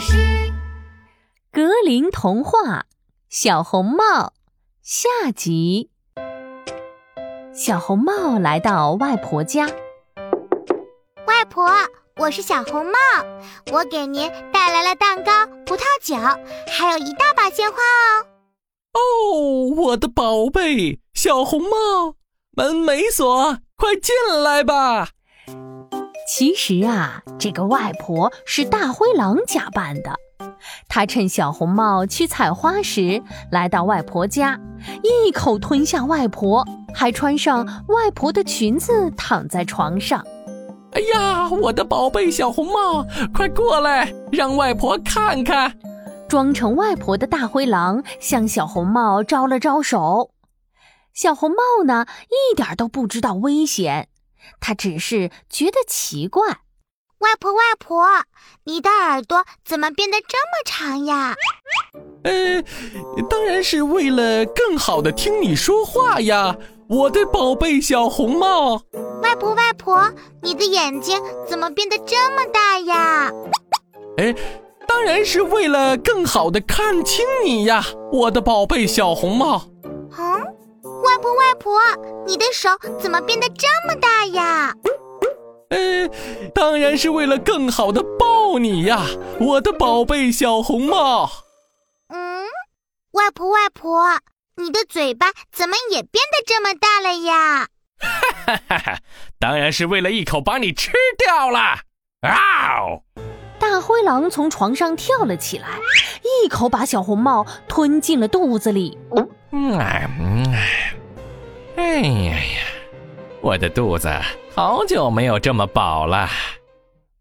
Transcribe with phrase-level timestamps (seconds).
[0.00, 0.52] 师。
[1.52, 2.58] 格林童话
[3.28, 4.04] 《小红帽》
[4.82, 5.90] 下集。
[7.54, 9.66] 小红帽来到外婆家。
[11.26, 11.70] 外婆，
[12.16, 12.92] 我是小红帽，
[13.72, 16.16] 我给您带来了蛋糕、葡萄酒，
[16.72, 18.26] 还有一大把鲜花哦。
[18.92, 22.14] 哦，我的宝贝小红帽，
[22.52, 25.10] 门没锁，快进来吧。
[26.28, 30.14] 其实啊，这个外婆是大灰狼假扮的。
[30.86, 34.60] 她趁小红帽去采花时，来到外婆家，
[35.02, 36.62] 一口吞下外婆，
[36.94, 40.22] 还穿上外婆的裙子，躺在床上。
[40.92, 45.74] 哎呀，我的宝贝小红帽，快过来，让外婆看看！
[46.28, 50.32] 装成外婆的大灰狼向小红帽招了招手。
[51.14, 54.08] 小红帽呢，一点都不知道危险。
[54.60, 56.46] 他只是觉得奇怪，
[57.18, 58.06] 外婆，外婆，
[58.64, 61.34] 你的耳朵怎么变得这么长呀？
[62.24, 62.62] 呃，
[63.28, 66.56] 当然是为了更好的听你说话呀，
[66.88, 68.82] 我的宝贝小红帽。
[69.22, 73.30] 外婆，外婆，你的眼睛怎么变得这么大呀？
[74.18, 74.34] 哎，
[74.86, 79.64] 当然是为了更好的看清你呀，我的宝贝小红帽。
[81.18, 81.22] 嗯。
[81.22, 81.72] 外婆，外婆，
[82.26, 84.74] 你的手怎么变得这么大呀？
[85.70, 86.08] 呃，
[86.54, 89.04] 当然是为了更好的抱你呀，
[89.40, 91.30] 我的宝贝小红帽。
[92.08, 92.44] 嗯，
[93.12, 94.20] 外婆，外婆，
[94.56, 97.68] 你的嘴巴怎么也变得这么大了呀？
[98.00, 98.98] 哈哈哈！
[99.38, 101.58] 当然是为了一口把你吃掉了。
[102.20, 102.80] 啊！
[103.58, 105.68] 大灰狼从床上跳了起来，
[106.44, 108.96] 一口把小红帽吞进了肚子里。
[109.50, 109.78] 嗯，
[111.98, 112.62] 哎呀呀，
[113.40, 114.08] 我的肚子
[114.54, 116.28] 好久没有这么饱了。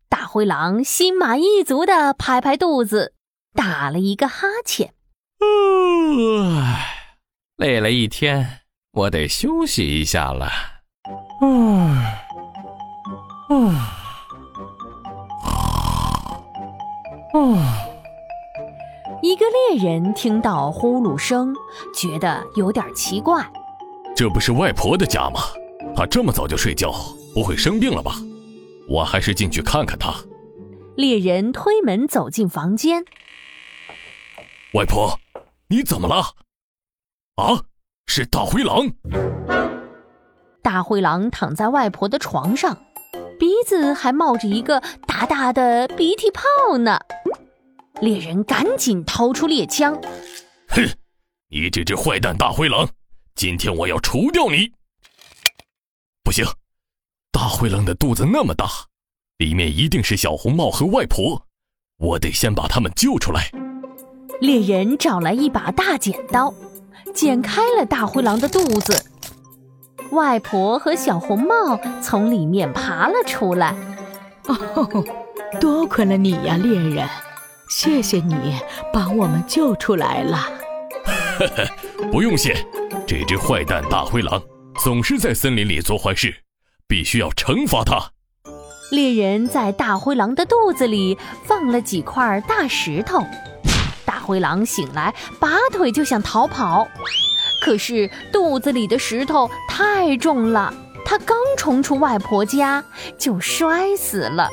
[0.07, 3.15] 大灰狼心满意足的拍拍肚子，
[3.55, 4.93] 打了一个哈欠。
[7.55, 8.59] 累了一天，
[8.91, 10.47] 我得休息一下了。
[11.41, 11.99] 嗯
[13.49, 13.75] 嗯
[17.33, 17.57] 嗯。
[19.23, 21.55] 一个猎人听到呼噜声，
[21.95, 23.43] 觉得有点奇怪。
[24.17, 25.41] 这不是外婆的家吗？
[25.95, 26.91] 她这么早就睡觉，
[27.35, 28.15] 不会生病了吧？
[28.89, 30.11] 我还是进去看看她。
[30.95, 33.05] 猎人推门走进房间。
[34.73, 35.19] 外婆，
[35.67, 36.15] 你怎么了？
[37.35, 37.61] 啊，
[38.07, 38.91] 是大灰狼！
[40.63, 42.75] 大灰狼躺在外婆的床上，
[43.39, 46.99] 鼻子还冒着一个大大的鼻涕泡呢。
[48.01, 49.93] 猎人赶紧掏出猎枪。
[50.69, 50.83] 哼，
[51.51, 52.89] 你这只坏蛋大灰狼！
[53.37, 54.71] 今天我要除掉你！
[56.23, 56.43] 不行，
[57.31, 58.65] 大灰狼的肚子那么大，
[59.37, 61.39] 里面一定是小红帽和外婆，
[61.99, 63.51] 我得先把他们救出来。
[64.41, 66.51] 猎人找来一把大剪刀，
[67.13, 69.05] 剪开了大灰狼的肚子，
[70.09, 73.75] 外婆和小红帽从里面爬了出来。
[74.47, 75.05] 哦，
[75.61, 77.07] 多亏了你呀，猎人，
[77.69, 78.59] 谢谢你
[78.91, 80.37] 把我们救出来了。
[81.37, 82.65] 呵呵，不用谢。
[83.07, 84.43] 这只坏蛋大灰狼
[84.83, 86.43] 总是在森林里做坏事，
[86.89, 88.11] 必须要惩罚他。
[88.91, 93.25] 猎人在大灰狼的肚子里放了几块大石头，
[94.03, 96.85] 大灰狼醒来，拔腿就想逃跑，
[97.63, 100.73] 可是肚子里的石头太重了，
[101.05, 102.83] 他刚冲出外婆家
[103.17, 104.49] 就摔死了。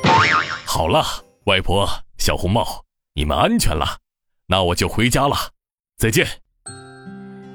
[0.65, 1.05] 好了，
[1.47, 1.89] 外婆、
[2.19, 3.99] 小红帽，你们安全了，
[4.47, 5.37] 那我就回家了，
[5.99, 6.44] 再见。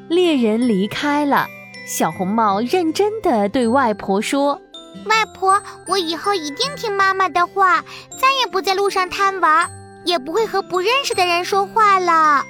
[0.09, 1.45] 猎人离开了，
[1.85, 4.59] 小红帽认真的对外婆说
[5.05, 7.85] ：“外婆，我以后一定听妈妈的话，
[8.19, 9.69] 再也不在路上贪玩，
[10.03, 12.43] 也不会和不认识的人说话了。”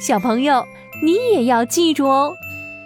[0.00, 0.64] 小朋友，
[1.04, 2.34] 你也要记住哦，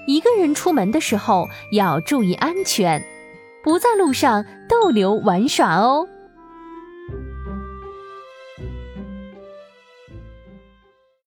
[0.06, 3.02] 一个人出门的时候要注意安全，
[3.62, 6.06] 不在路上逗留玩耍哦。